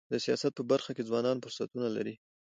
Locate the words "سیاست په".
0.25-0.63